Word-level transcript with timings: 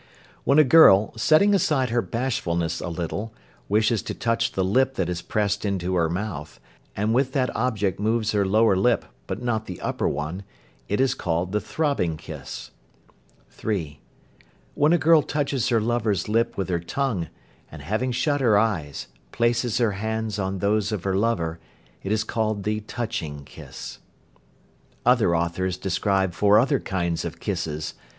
When 0.45 0.57
a 0.57 0.63
girl, 0.63 1.13
setting 1.15 1.53
aside 1.53 1.91
her 1.91 2.01
bashfulness 2.01 2.79
a 2.81 2.87
little, 2.87 3.35
wishes 3.69 4.01
to 4.01 4.15
touch 4.15 4.53
the 4.53 4.63
lip 4.63 4.95
that 4.95 5.09
is 5.09 5.21
pressed 5.21 5.63
into 5.63 5.93
her 5.93 6.09
mouth, 6.09 6.59
and 6.95 7.13
with 7.13 7.33
that 7.33 7.55
object 7.55 7.99
moves 7.99 8.31
her 8.31 8.43
lower 8.43 8.75
lip, 8.75 9.05
but 9.27 9.43
not 9.43 9.67
the 9.67 9.79
upper 9.79 10.07
one, 10.09 10.41
it 10.87 10.99
is 10.99 11.13
called 11.13 11.51
the 11.51 11.61
"throbbing 11.61 12.17
kiss." 12.17 12.71
(3). 13.51 13.99
When 14.73 14.91
a 14.91 14.97
girl 14.97 15.21
touches 15.21 15.69
her 15.69 15.79
lover's 15.79 16.27
lip 16.27 16.57
with 16.57 16.67
her 16.69 16.79
tongue, 16.79 17.27
and 17.71 17.83
having 17.83 18.11
shut 18.11 18.41
her 18.41 18.57
eyes, 18.57 19.05
places 19.31 19.77
her 19.77 19.91
hands 19.91 20.39
on 20.39 20.57
those 20.57 20.91
of 20.91 21.03
her 21.03 21.15
lover, 21.15 21.59
it 22.01 22.11
is 22.11 22.23
called 22.23 22.63
the 22.63 22.79
"touching 22.79 23.45
kiss." 23.45 23.99
Other 25.05 25.35
authors 25.37 25.77
describe 25.77 26.33
four 26.33 26.57
other 26.57 26.79
kinds 26.79 27.23
of 27.23 27.39
kisses, 27.39 27.91
viz. 27.91 27.99